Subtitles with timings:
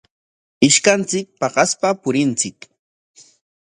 [0.67, 2.59] Ishkanchik paqaspa purinchik.